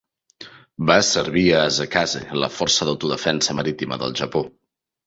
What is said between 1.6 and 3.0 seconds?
Asakaze, la Força